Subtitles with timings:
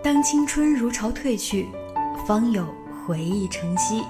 [0.00, 1.66] 当青春如潮退去，
[2.24, 2.64] 方有
[3.04, 4.00] 回忆成昔。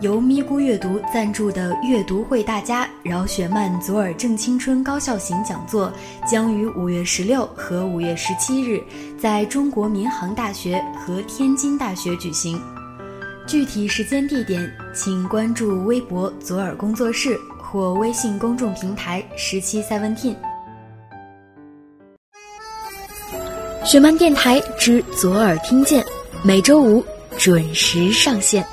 [0.00, 5.92] 由咪咕阅读赞助的阅读会大家饶雪漫左耳正青春高校行讲座
[6.26, 8.82] 将于五月十六和五月十七日
[9.18, 12.58] 在中国民航大学和天津大学举行。
[13.46, 20.36] 具体时间地点，请关注微博左耳工作室或微信公众平台十七 Seventeen。
[23.85, 26.03] 雪漫电台之左耳听见，
[26.43, 27.03] 每周五
[27.37, 28.65] 准时上线。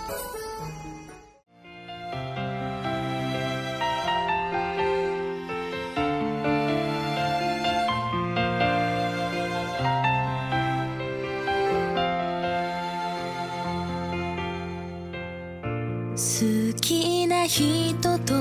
[16.17, 18.35] 好きな人と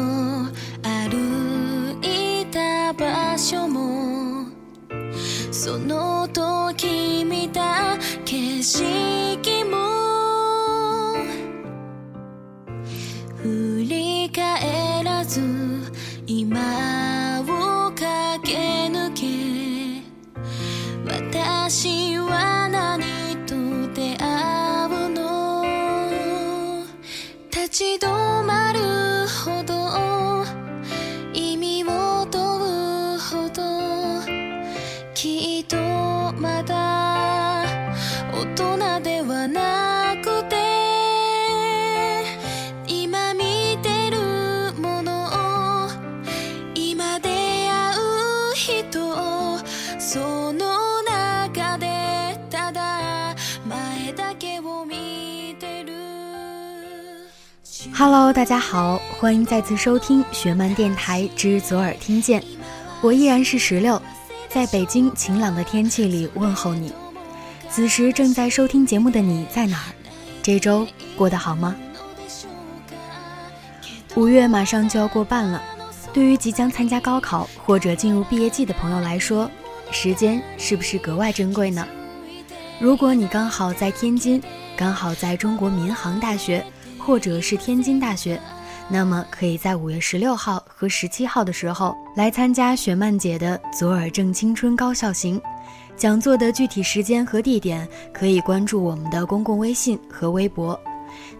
[0.83, 4.45] 歩いた場所も
[5.51, 6.16] その時見た
[8.62, 9.27] 心。
[57.98, 62.40] Hello，大家好，欢迎再次收听雪漫电台之左耳听见，
[63.00, 64.00] 我依然是石榴，
[64.48, 66.92] 在北京晴朗的天气里问候你。
[67.68, 69.90] 此时正在收听节目的你在哪儿？
[70.40, 70.86] 这周
[71.16, 71.74] 过得好吗？
[74.14, 75.60] 五月马上就要过半了，
[76.12, 79.50] 对于即将参加高考或者进入毕业季的朋友来说，
[79.90, 81.84] 时间是不是格外珍贵呢？
[82.78, 84.40] 如果你刚好在天津，
[84.76, 86.64] 刚好在中国民航大学。
[87.08, 88.38] 或者是天津大学，
[88.86, 95.40] 那么可以在五月十六号和十七号的时候来参加雪漫姐的左耳正青春高校行。
[95.96, 100.78] 讲座的具体时间和地点可以关注我们的公共微信和微博。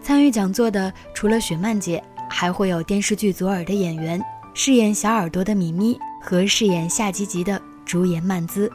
[0.01, 4.19] 参与讲座的除了雪漫姐，还会有电视剧《左耳》的演员
[4.55, 8.71] 饰演小耳朵的米咪和饰演夏吉吉的朱颜曼姿。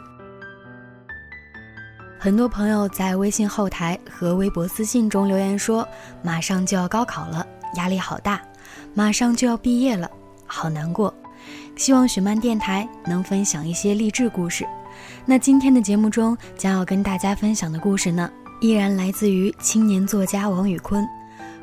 [2.25, 5.87] 很多朋友在微信后台和微博私信中留言说，
[6.23, 7.47] 马上就要高考了，
[7.77, 8.39] 压力好大；
[8.95, 10.11] 马上就要毕业了，
[10.47, 11.13] 好难过。
[11.77, 14.67] 希望雪漫电台能分享一些励志故事。
[15.27, 21.07] 那今天的节目中将要跟大家分享的故事呢，依然来自于青年作家王宇坤。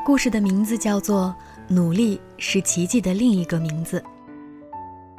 [0.05, 1.33] 故事的名字叫做
[1.73, 3.99] 《努力是奇迹的另一个名字》。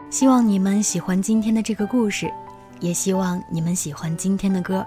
[0.08, 2.32] 希望你们喜欢今天的这个故事，
[2.78, 4.86] 也希望你们喜欢今天的歌。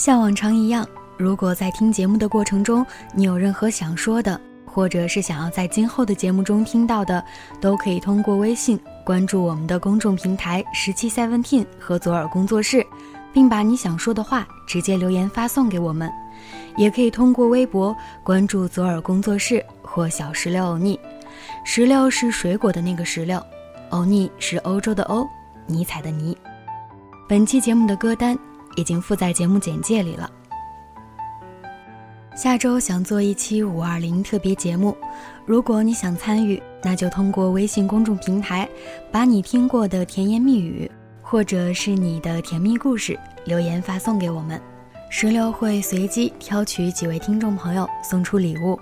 [0.00, 0.88] 像往常一样，
[1.18, 7.22] 如果在听节目的过程中，你有任何想说的，或者是想要在今后的节目中听到的，
[7.60, 12.82] 都可以通过微信关注我们的公众平台十七 Seventeen 和左耳工作室，
[13.30, 16.10] 并把你想说的话直接留言发送给我们。
[16.78, 17.94] 也可以通过微博
[18.24, 20.98] 关注左耳工作室或小石榴欧尼。
[21.62, 23.38] 石榴是水果的那个石榴，
[23.90, 25.28] 欧尼是欧洲的欧，
[25.66, 26.34] 尼采的尼。
[27.28, 28.34] 本期节目的歌单。
[28.80, 30.30] 已经附在节目简介里了。
[32.34, 34.96] 下周想做一期五二零特别节目，
[35.44, 38.66] 如果你想参与，那就通过微信公众平台，
[39.12, 44.58] 把你听过的甜言蜜语，或者是你的甜蜜故事留言发送给我们，
[45.10, 48.78] 石榴会随机挑取几位听众朋友送出礼物。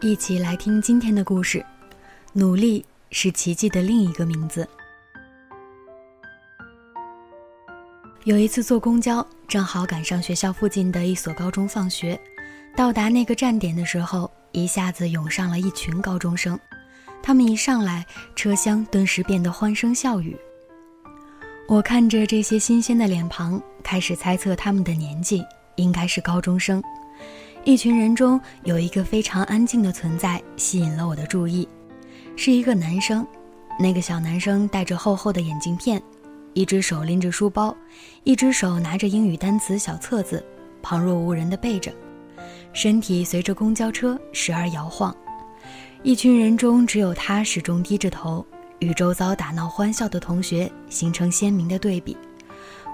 [0.00, 1.62] 一起来听今天的故事，
[2.32, 4.66] 努力是奇迹的另一个名字。
[8.30, 12.16] 有一次坐公交，正好赶上学校附近的一所高中放学。
[12.76, 16.56] 到达那个站点的时候，一下子涌上了一群高中生。
[17.24, 18.06] 他们一上来，
[18.36, 20.36] 车厢顿时变得欢声笑语。
[21.66, 25.44] 我看着这些新鲜的脸庞，开始猜测他们的年纪
[25.74, 26.80] 应该是高中生。
[27.64, 31.68] 一群人中有一个非常安静的存在吸引了我的注意，
[32.36, 33.26] 是一个男生。
[33.76, 36.00] 那个小男生戴着厚厚的眼镜片。
[36.52, 37.76] 一只手拎着书包，
[38.24, 40.44] 一只手拿着英语单词小册子，
[40.82, 41.92] 旁若无人地背着，
[42.72, 45.14] 身体随着公交车时而摇晃。
[46.02, 48.44] 一群人中，只有他始终低着头，
[48.80, 52.16] 与周遭打闹欢笑的同学形成鲜明的对比，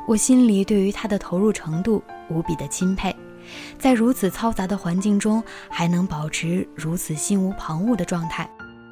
[0.07, 3.15] 我心里对于他的投入程度无比的钦佩，
[3.79, 8.49] 在如此嘈杂的环境中还能保持如此心无旁骛的状态，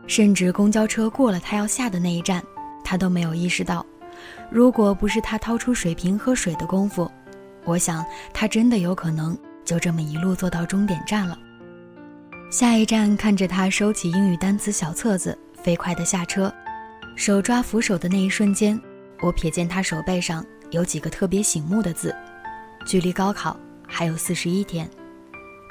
[0.06, 2.42] 甚至公交车过了他要下的那一站，
[2.82, 3.84] 他都没有意识到。
[4.50, 7.10] 如果不是他掏出水瓶喝水的功夫，
[7.64, 11.38] 我想他真的有可能就这么一路坐到终点站了。
[12.50, 16.52] 下一站，看着他收起英语单词小册子，飞快地下车，
[17.16, 18.80] 手抓扶手的那一瞬间，
[19.20, 22.14] 我瞥见他手背上有几个特别醒目的字
[22.86, 23.56] ：“距离高考
[23.86, 24.88] 还有四十一天。”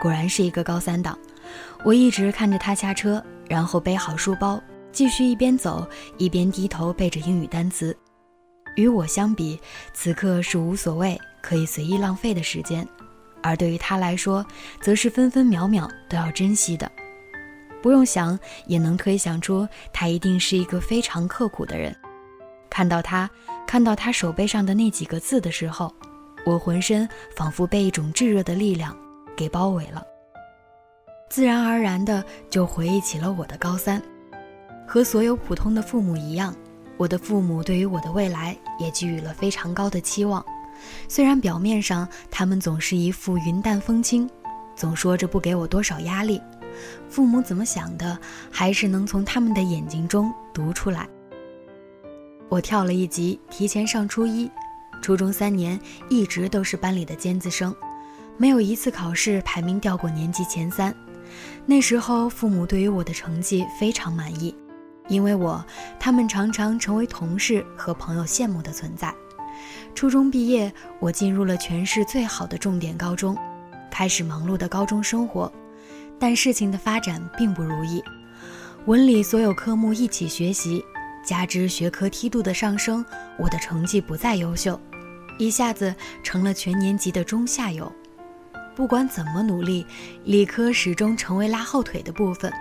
[0.01, 1.17] 果然是一个高三党。
[1.83, 4.61] 我一直看着他下车，然后背好书包，
[4.91, 7.95] 继续一边走一边低头背着英语单词。
[8.75, 9.59] 与我相比，
[9.93, 12.87] 此刻是无所谓、可以随意浪费的时间，
[13.41, 14.45] 而对于他来说，
[14.81, 16.91] 则是分分秒秒都要珍惜的。
[17.81, 21.95] 不用想，也能推想出他一定是一个非常刻苦的人。
[22.69, 23.29] 看到他，
[23.67, 25.93] 看到他手背上的那几个字的时候，
[26.45, 28.97] 我浑身仿佛被一种炙热的力量
[29.35, 30.01] 给包围了，
[31.29, 34.01] 自然而然的就回忆起了我的高三，
[34.87, 36.55] 和所有普通的父母一样。
[36.97, 40.45] 我的父母对于我的未来也寄予了非常高的期望，
[41.07, 44.29] 虽然表面上他们总是一副云淡风轻，
[44.75, 46.41] 总说着不给我多少压力，
[47.09, 48.17] 父母怎么想的，
[48.51, 51.07] 还是能从他们的眼睛中读出来。
[52.49, 54.49] 我跳了一级，提前上初一，
[55.01, 55.79] 初中三年
[56.09, 57.75] 一直都是班里的尖子生，
[58.37, 60.95] 没有一次考试排名掉过年级前三。
[61.65, 64.53] 那时候父母对于我的成绩非常满意。
[65.07, 65.63] 因为我，
[65.99, 69.13] 他们常常成为同事和朋友羡慕的存在。
[69.93, 73.37] 初中毕业，我进入了全市最好的重点高中，
[73.91, 75.51] 开始忙碌的高中生活。
[76.19, 78.01] 但事情的发展并不如意，
[78.85, 80.83] 文理所有科目一起学习，
[81.23, 83.05] 加之学科梯度的上升，
[83.37, 84.79] 我的成绩不再优秀，
[85.37, 87.91] 一下子成了全年级的中下游。
[88.73, 89.85] 不管怎么努力，
[90.23, 92.51] 理科始终成为拉后腿的部分。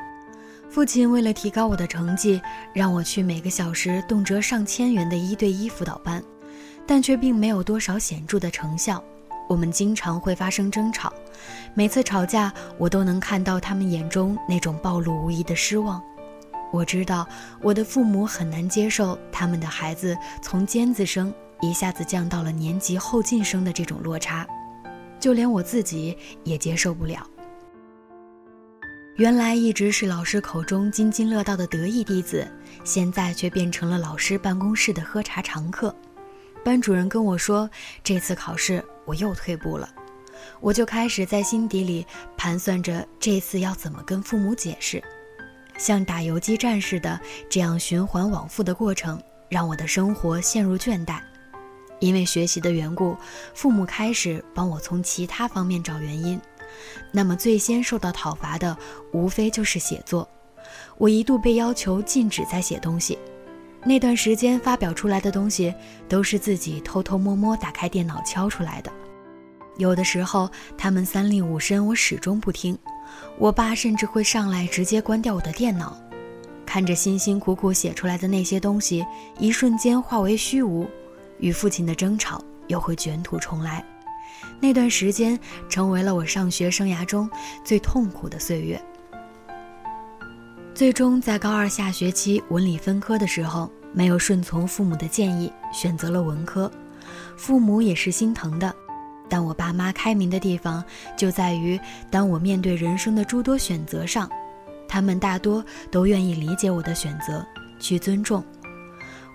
[0.73, 2.41] 父亲为了提高我的成绩，
[2.73, 6.25] 让我去每个小时动辄上千元的一对一辅导班，
[6.87, 9.05] 但却并没有多少显著的成效。
[9.51, 11.13] 我们经常会发生争吵，
[11.75, 16.03] 每次吵架，我都能看到他们眼中那种暴露无遗的失望。
[16.73, 17.29] 我知道
[17.61, 21.31] 我的父母很难接受他们的孩子从尖子生
[21.61, 24.47] 一下子降到了年级后进生的这种落差，
[25.21, 27.23] 就连我自己也接受不了。
[29.17, 32.51] 原来一直是老师口中津津乐道的得意弟子，
[32.83, 35.95] 现在却变成了老师办公室的喝茶常客。
[36.65, 37.69] 班主任跟我说，
[38.03, 39.87] 这次考试我又退步了，
[40.61, 42.07] 我就开始在心底里
[42.39, 45.03] 盘算着这次要怎么跟父母解释。
[45.77, 47.21] 像打游击战似的
[47.51, 51.21] 这样循环往复的过程，让我的生活陷入倦怠。
[52.01, 53.15] 因为学习的缘故，
[53.53, 56.41] 父母开始帮我从其他方面找原因。
[57.11, 58.77] 那么最先受到讨伐的，
[59.13, 60.29] 无非就是写作。
[60.97, 63.19] 我一度被要求禁止再写东西，
[63.85, 65.75] 那段时间发表出来的东西，
[66.09, 68.93] 都是自己偷偷摸摸打开电脑敲出来的。
[69.79, 72.79] 有的时候他们三令五申，我始终不听。
[73.39, 75.97] 我爸甚至会上来直接关掉我的电脑，
[76.65, 79.05] 看着辛辛苦苦写出来的那些东西，
[79.39, 80.89] 一瞬间化为虚无，
[81.39, 83.85] 与父亲的争吵又会卷土重来。
[84.61, 87.29] 那段时间成为了我上学生涯中
[87.65, 88.81] 最痛苦的岁月。
[90.75, 96.71] 最终在高二下学期文理分科的时候，没有顺从父母的建议，选择了文科。
[97.37, 98.75] 父母也是心疼的，
[99.29, 100.83] 但我爸妈开明的地方
[101.17, 101.79] 就在于，
[102.11, 104.31] 当我面对人生的诸多选择上，
[104.89, 107.45] 他们大多都愿意理解我的选择，
[107.79, 108.43] 去尊重。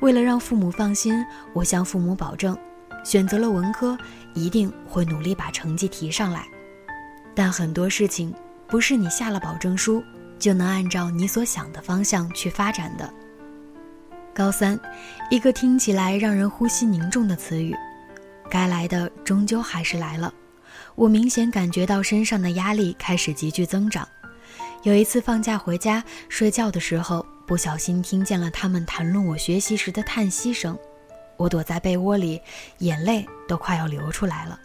[0.01, 1.23] 为了让父母放心，
[1.53, 2.57] 我向父母保证。
[3.03, 3.97] 选择了文科，
[4.38, 6.48] 一定会努力把成绩提上来。
[7.36, 8.34] 但很多事情
[8.67, 10.03] 不是你下了保证书
[10.39, 13.13] 就能按照你所想的方向去发展的。
[14.34, 14.79] 高三，
[15.32, 17.75] 一个听起来让人呼吸凝重的词语，
[18.50, 20.34] 该来的终究还是来了。
[20.96, 24.08] 我明显感觉到身上的压力开始急剧增长。
[24.84, 30.77] 有一次放假回家睡觉的时候，不小心听见了他们谈论我学习时的叹息声。
[31.38, 32.41] 我躲在被窝里，
[32.79, 34.60] 眼泪都快要流出来了。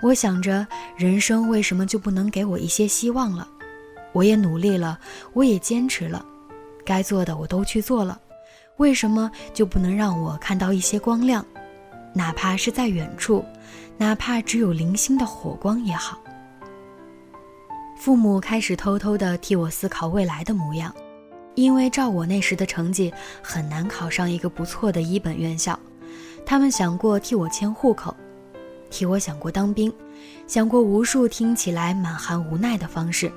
[0.00, 3.46] 我想着，人生为什么就不能给我一些希望了？
[4.12, 4.98] 我也努力了，
[5.32, 6.24] 我也坚持了，
[6.84, 8.20] 该做的我都去做了，
[8.78, 11.44] 为什么就不能让我看到一些光亮？
[12.12, 13.44] 哪怕是在远处，
[13.96, 16.18] 哪怕只有零星的火光也好。
[17.96, 20.92] 父母开始偷偷的替我思考未来的模样。
[21.54, 25.78] 因为照我那时的成绩，很难考上一个不错的一本院校，
[26.46, 28.14] 他们想过替我迁户口，
[28.90, 29.92] 替我想过当兵，
[30.46, 33.30] 想过无数听起来满含无奈的方式。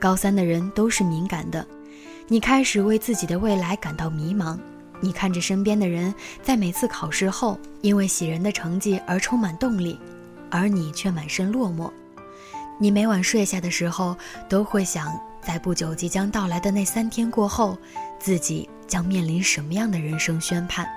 [0.00, 1.66] 高三的人都是敏感的，
[2.28, 4.58] 你开始为自己的未来感到迷茫。
[5.00, 9.98] 你看着身边的人在每次考试后因为喜人的成绩而充满动力，
[10.50, 11.90] 而你却满身落寞。
[12.78, 14.16] 你每晚睡下的时候
[14.48, 15.08] 都会想，
[15.46, 17.78] 在不久即将到来的那三天过后，
[18.18, 20.88] 自己将面临什么样的人生宣判。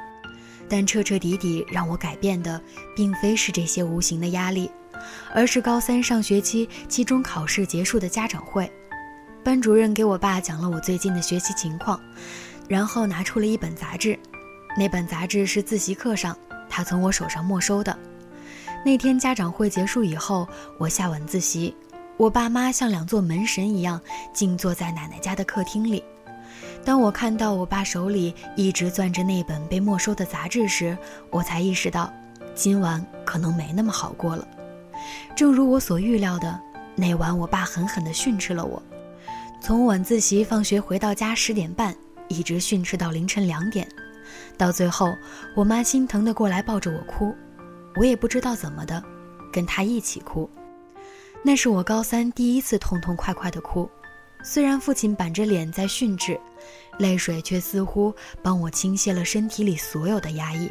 [0.70, 2.62] 但彻彻底底让我改变的，
[2.96, 4.70] 并非是这些无形的压力，
[5.34, 8.70] 而是高三上学期期中考试结束的家长会。
[9.44, 11.98] 班主任给我爸讲了我最近的学习情况，
[12.68, 14.20] 然后拿出了一本杂志。
[14.78, 16.38] 那本杂志是自习课上
[16.70, 17.98] 他从我手上没收的。
[18.86, 21.74] 那天家长会结束以后，我下晚自习，
[22.18, 24.02] 我爸妈像两座门神一样
[24.34, 26.04] 静坐在奶奶家的客厅里。
[26.84, 30.98] 当我看到我爸手里一直攥着那本被没收的杂志时，
[31.30, 32.12] 我才意识到，
[32.56, 34.48] 今晚可能没那么好过了。
[35.36, 36.60] 正如我所预料的，
[36.96, 38.82] 那晚我爸狠狠地训斥了我。
[39.62, 41.96] 从晚自习放学回到家十点半，
[42.30, 43.88] 一直训斥到凌晨两点，
[44.58, 45.14] 到最后，
[45.56, 47.36] 我妈心疼的过来抱着我哭，
[47.96, 49.04] 我也不知道怎么的，
[49.52, 50.50] 跟她一起哭。
[51.48, 53.90] 那是我高三第一次痛痛快快的哭，
[54.44, 56.38] 虽然父亲板着脸在训斥，
[57.00, 58.14] 泪水却似乎
[58.44, 60.70] 帮我倾泻了身体里所有的压抑。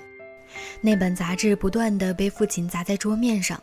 [0.83, 3.59] 那本杂志不断的被父亲砸在桌面上，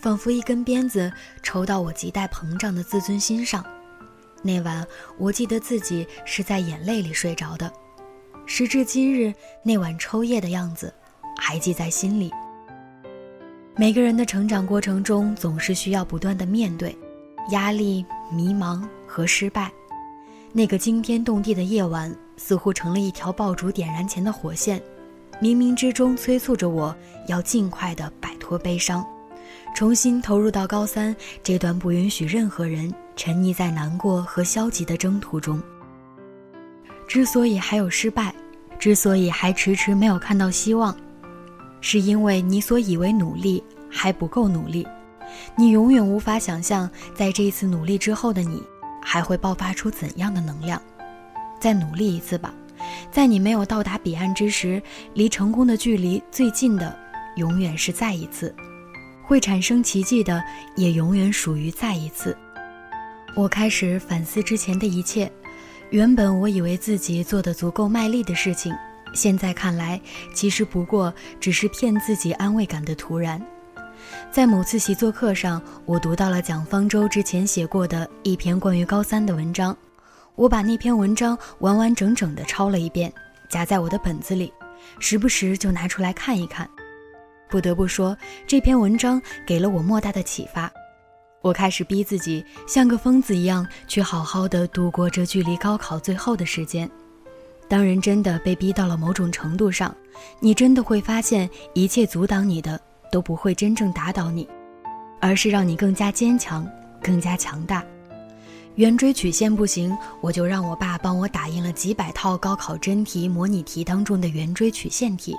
[0.00, 3.64] 仿佛一根鞭子抽到我亟待膨胀的自尊心上。
[4.40, 4.86] 那晚，
[5.18, 7.72] 我记得自己是在眼泪里睡着的，
[8.46, 10.94] 时至今日，那晚抽噎的样子
[11.40, 12.30] 还记在心里。
[13.74, 16.94] 每个人的成长过程中，总是需要不断的面对
[17.50, 19.72] 压力、迷茫和失败。
[20.52, 24.78] 那个惊天动地的夜晚，似乎成了一条爆竹点燃前的火线，
[25.40, 26.94] 冥冥之中催促着我
[27.28, 29.04] 要尽快的摆脱悲伤。
[29.74, 35.60] 重新投入到高三这段不允许任何人沉溺在难过和消极的征途中。
[37.08, 38.34] 之所以还有失败，
[38.78, 40.94] 之所以还迟迟没有看到希望，
[41.82, 44.88] 是因为你所以为努力还不够努力。
[45.54, 48.62] 你永远无法想象，在这一次努力之后的你，
[49.02, 50.80] 还会爆发出怎样的能量。
[51.60, 52.54] 再努力一次吧，
[53.10, 54.82] 在你没有到达彼岸之时，
[55.14, 56.98] 离成功的距离最近的，
[57.36, 58.54] 永远是再一次。
[59.24, 60.42] 会产生奇迹的，
[60.76, 62.36] 也永远属于再一次。
[63.34, 65.30] 我开始反思之前的一切，
[65.90, 68.74] 原本我以为自己做的足够卖力的事情，
[69.12, 70.00] 现在看来，
[70.34, 73.40] 其实不过只是骗自己安慰感的徒然。
[74.30, 79.76] 在某次习作课上，我读到了蒋方舟之前写过的一篇关于高三的文章，
[80.34, 83.12] 我把那篇文章完完整整的抄了一遍，
[83.48, 84.52] 夹在我的本子里，
[84.98, 86.68] 时不时就拿出来看一看。
[87.48, 88.16] 不得不说，
[88.46, 90.72] 这篇文章给了我莫大的启发。
[91.42, 96.90] 我开始逼自己像个疯子一样去好好的度过这距离高考最后的时间。
[97.72, 99.96] 当人真的被逼到了某种程度上，
[100.40, 102.78] 你真的会发现，一切阻挡你的
[103.10, 104.46] 都不会真正打倒你，
[105.22, 106.70] 而是让你更加坚强、
[107.02, 107.82] 更加强大。
[108.74, 115.34] 圆锥曲线不行，我就让我爸帮我打印了几百套高考真题、模拟题当中的圆锥曲线题。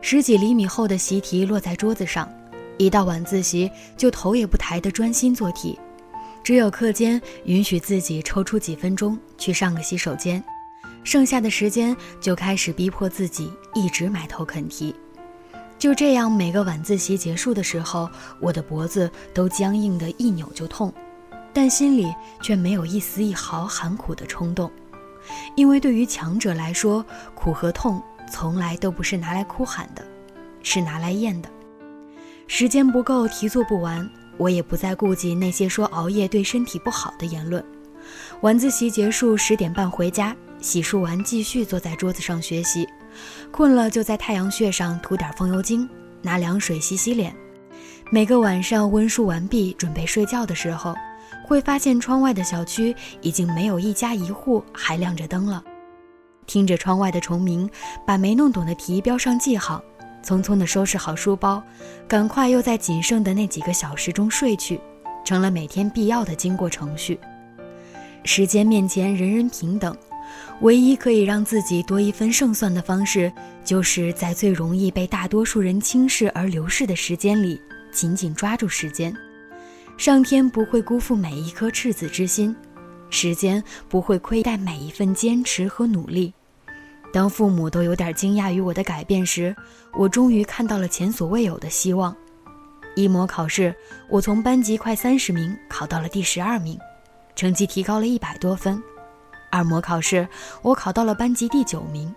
[0.00, 2.32] 十几厘米厚的习题落在桌子上，
[2.78, 5.76] 一到晚自习就头也不抬地专心做题，
[6.44, 10.40] 只有课间允许自己抽出几分钟去上个洗手间，
[11.06, 14.92] 剩下的时间就开始逼迫自己一直埋头啃题。
[15.78, 18.10] 就这样，每个晚自习结束的时候，
[18.40, 20.92] 我的脖子都僵硬的一扭就痛，
[21.52, 24.68] 但心里却没有一丝一毫喊苦的冲动，
[25.54, 28.02] 因为对于强者来说，苦和痛。
[28.28, 30.04] 从来都不是拿来哭喊的，
[30.60, 31.48] 是拿来咽的。
[32.48, 37.64] 时间不够，题做不完，我也不再顾及那些说熬夜对身体不好的言论。
[38.42, 42.86] 晚自习结束，十点半回家，洗漱完继续坐在桌子上学习。
[43.50, 45.88] 困了就在太阳穴上涂点风油精，
[46.20, 47.34] 拿凉水洗洗脸。
[48.10, 50.94] 每个晚上温书完毕，准备睡觉的时候，
[51.44, 55.64] 会发现窗外的小区已经没有一家一户还亮着灯了。
[56.46, 57.68] 听着窗外的虫鸣，
[58.06, 59.82] 把没弄懂的题标上记号，
[60.22, 61.62] 匆匆地收拾好书包，
[62.06, 64.80] 赶快又在仅剩的那几个小时中睡去，
[65.24, 67.18] 成了每天必要的经过程序。
[68.26, 69.96] 时间面前人人平等，
[70.60, 73.32] 唯一可以让自己多一分胜算的方式，
[73.64, 77.60] 就是在最容易被大多数人轻视而流逝的时间里，
[77.92, 79.14] 紧紧抓住时间。
[79.96, 82.54] 上天不会辜负每一颗赤子之心。
[83.08, 86.34] 时间不会亏待每一份坚持和努力。
[87.12, 89.54] 当父母都有点惊讶于我的改变时，
[89.94, 92.14] 我终于看到了前所未有的希望。
[92.96, 93.72] 一模考试，
[94.10, 96.76] 我从班级快三十名考到了第十二名，
[97.36, 98.82] 成绩提高了一百多分。
[99.50, 100.26] 二模考试，
[100.62, 102.08] 我考到了班级第九名；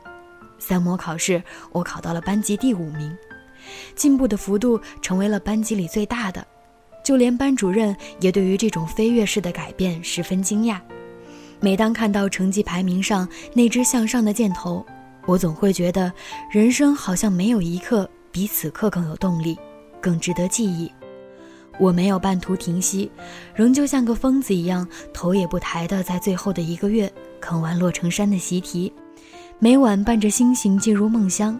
[0.57, 3.15] 三模考试，我考到了班级第五名，
[3.95, 6.45] 进步的幅度成为了班级里最大的。
[7.03, 10.79] 就连班主任也对于这种飞跃式的改变十分惊讶。
[11.59, 14.85] 每当看到成绩排名上那只向上的箭头，
[15.25, 16.11] 我总会觉得
[16.51, 19.57] 人生好像没有一刻比此刻更有动力。
[20.01, 20.89] 更值得记忆。
[21.79, 23.09] 我没有半途停息，
[23.55, 28.91] 仍旧像个疯子一样，头也不抬地在最后的一个月啃完洛成山的习题，
[29.57, 31.59] 每晚伴着星星进入梦乡。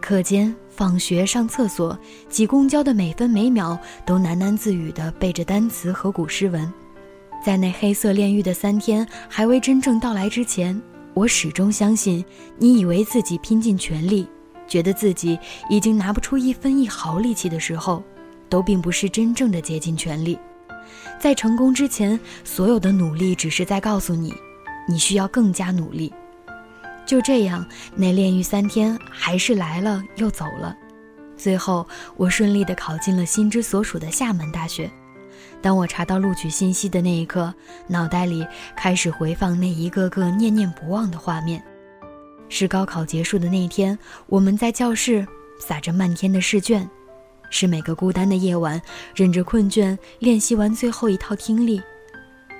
[0.00, 6.72] 课间、放学、上厕所、挤公交的每分每秒，都喃喃自语地背着单词和古诗文。
[7.44, 10.80] 在那黑色炼狱的三天还未真正到来之前，
[11.12, 12.24] 我始终相信，
[12.56, 14.28] 你以为自己拼尽全力。
[14.68, 18.02] 觉得自己已经拿不出一分一毫力气的时候，
[18.48, 20.38] 都并不是真正的竭尽全力。
[21.18, 24.34] 在成功之前，所有的努力只是在告诉你，
[24.88, 26.12] 你需要更加努力。
[27.04, 30.76] 就这样，那炼狱三天还是来了又走了。
[31.36, 31.86] 最后，
[32.16, 34.90] 我顺利地考进了心之所属的厦门大学。
[35.62, 37.52] 当我查到录取信息的那一刻，
[37.86, 41.62] 脑袋里开始回放那一个个念念不忘的画面。
[42.48, 45.26] 是高考结束的那一天，我们在教室
[45.58, 46.88] 撒着漫天的试卷；
[47.58, 48.78] 是每个孤单的夜晚，
[49.14, 51.80] 忍着困倦练习完最后一套听力；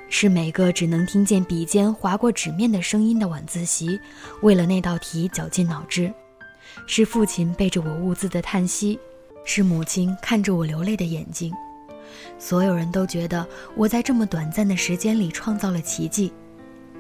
[0.09, 4.01] 是每个只能听见笔尖划过纸面的声音的晚自习，
[4.41, 6.11] 为了那道题绞尽脑汁；
[6.87, 8.99] 是父亲背着我兀自的叹息；
[9.45, 11.53] 是母亲看着我流泪的眼睛。
[12.39, 16.33] 所有人都觉得我在这么短暂的时间里创造了奇迹。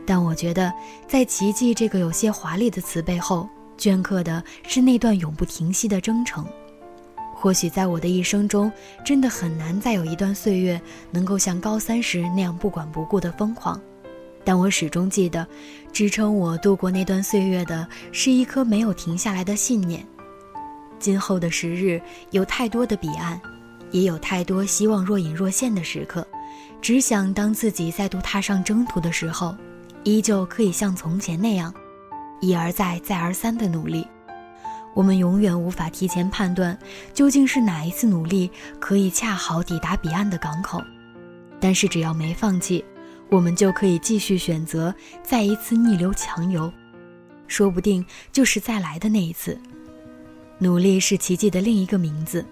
[0.07, 0.71] 但我觉得，
[1.09, 3.49] 在“奇迹”这个有些华丽的词背后，
[3.79, 6.47] 镌刻的是那段永不停息的征程。
[7.47, 8.73] 或许在我的一生中，
[9.05, 10.83] 真的很难再有一段岁月
[11.13, 13.81] 能够像高三时那样不管不顾的疯狂。
[14.45, 15.47] 但我始终记得，
[15.93, 20.05] 支撑我度过那段岁月的是一颗没有停下来的信念。
[20.99, 23.41] 今后的时日，有太多的彼岸，
[23.93, 26.27] 也有太多希望若隐若现的时刻。
[26.83, 29.57] 只想当自己再度踏上征途的时候。
[30.03, 31.73] 依旧可以像从前那样，
[32.41, 34.05] 一而再、再而三的努力。
[34.97, 36.77] 我们永远无法提前判断，
[37.13, 40.83] 究竟是哪一次努力可以恰好抵达彼岸的港口。
[41.61, 42.83] 但是只要没放弃，
[43.31, 46.73] 我们就可以继续选择再一次逆流强游，
[47.47, 49.59] 说不定就是再来的那一次。
[50.59, 52.43] 努力是奇迹的另一个名字，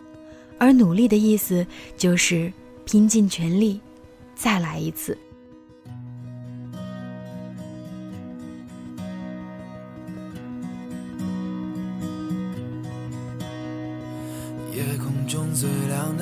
[0.59, 2.53] 而努力的意思就是
[2.85, 3.81] 拼尽全力，
[4.35, 5.17] 再来一次。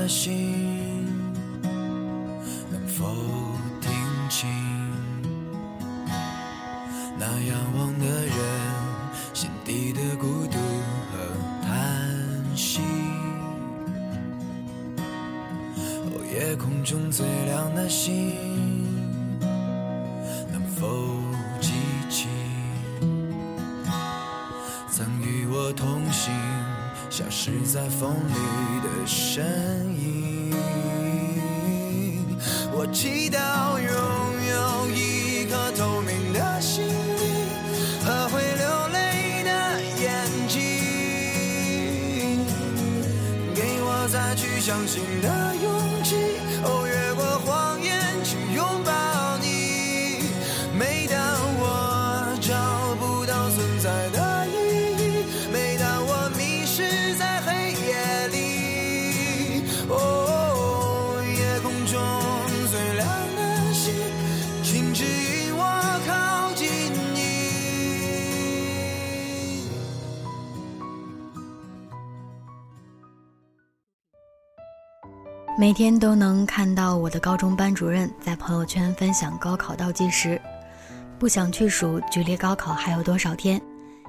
[0.03, 0.72] 的心，
[32.83, 33.62] 我祈祷
[75.63, 80.43] 每天都能看到我的高中班主任在朋友圈分享高考倒计时，
[81.21, 83.63] 不想去数距离高考还有多少天，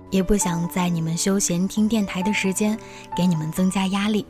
[0.10, 2.76] 也不想在你们休闲听电台的时间
[3.16, 4.26] 给你们增加压力。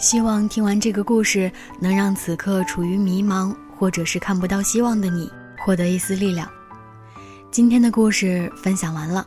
[0.00, 5.30] 希望听完这个故事，能让此刻处于迷茫或者是看不到希望的你
[5.64, 6.50] 获得一丝力量。
[7.52, 9.24] 今天的故事分享完了，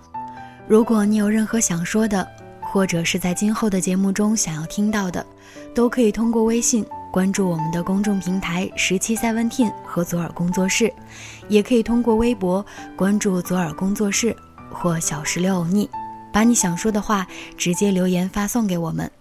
[0.67, 2.27] 如果你有任何想说的，
[2.59, 5.25] 或者是在今后的节目中想要听到的，
[5.73, 6.85] 都可以通过微信。
[7.13, 10.91] 关注我们的公众平台“十七 Seventeen” 和左耳工作室，
[11.47, 14.35] 也可以通过微博关注左耳工作室
[14.71, 15.87] 或小石榴欧尼。
[16.31, 19.11] 把你想说的话直接留言发送给我们。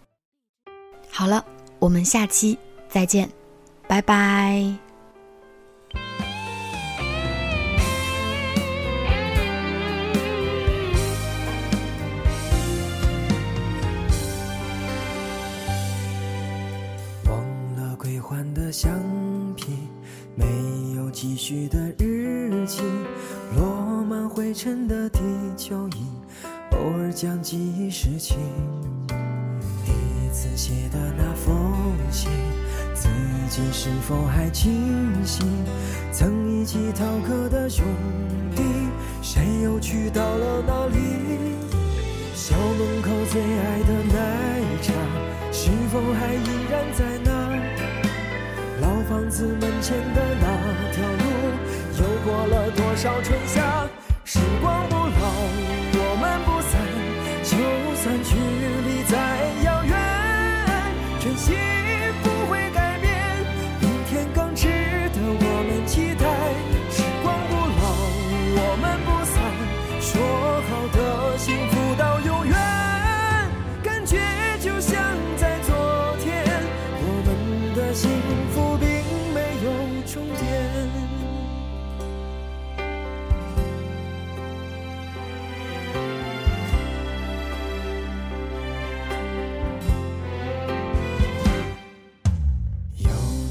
[1.11, 1.45] 好了，
[1.79, 3.29] 我们下期再见，
[3.87, 4.92] 拜拜。
[18.73, 18.91] 橡
[19.55, 19.67] 皮，
[20.35, 20.47] 没
[20.97, 22.81] 有继续的日期，
[23.55, 25.21] 落满灰尘的地
[25.59, 26.07] 球仪，
[26.71, 28.35] 偶尔将记忆拾起。
[29.85, 31.75] 第一次写的那封
[32.11, 32.31] 信，
[32.95, 33.11] 自
[33.51, 34.73] 己是否还清
[35.23, 35.47] 醒？
[36.11, 37.85] 曾一起逃课的兄
[38.57, 38.63] 弟，
[39.21, 40.97] 谁又去到了哪里？
[42.35, 44.95] 校门口最爱的奶茶，
[45.53, 47.22] 是否还依然在
[53.03, 53.42] 了多少春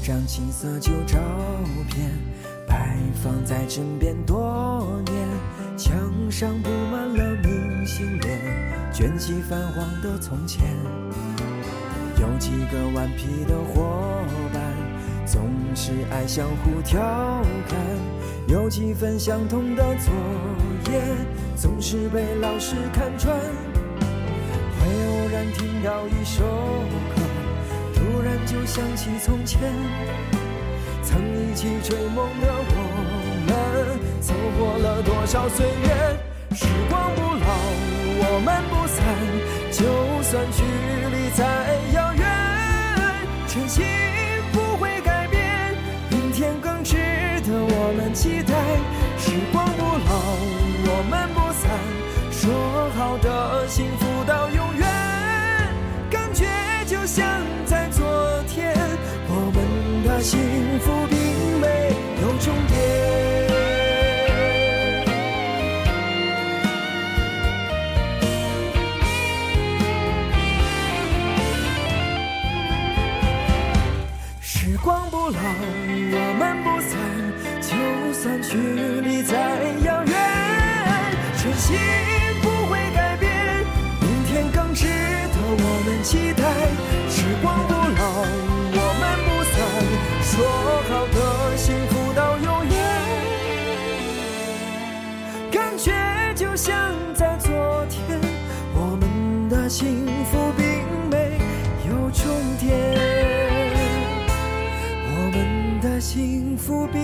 [0.02, 1.16] 张青涩旧照
[1.88, 2.10] 片，
[2.66, 5.28] 摆放在枕边多年，
[5.78, 5.94] 墙
[6.28, 8.40] 上布满了明信片，
[8.92, 10.66] 卷起泛黄的从前。
[12.20, 14.60] 有几个顽皮的伙伴，
[15.24, 17.00] 总是爱相互调
[17.68, 17.78] 侃；
[18.48, 20.12] 有几份相同的作
[20.92, 21.00] 业，
[21.54, 23.38] 总是被老师看穿。
[24.80, 26.42] 会偶然听到一首
[27.14, 27.21] 歌，
[28.22, 29.58] 突然就想起从前，
[31.02, 32.74] 曾一起追梦的我
[33.48, 33.50] 们，
[34.20, 35.88] 走过了多少岁月？
[36.54, 37.46] 时光不老，
[38.22, 39.02] 我们不散，
[39.72, 39.82] 就
[40.22, 40.62] 算距
[41.10, 41.42] 离再
[41.94, 42.24] 遥远，
[43.48, 43.84] 真心
[60.32, 60.40] 幸
[60.80, 61.18] 福并
[61.60, 61.66] 没
[62.22, 62.72] 有终点。
[74.40, 76.96] 时光不老，我们不散，
[77.60, 77.70] 就
[78.14, 78.56] 算距
[79.02, 79.36] 离再
[79.84, 80.16] 遥远，
[81.42, 81.76] 真心
[106.72, 107.01] to be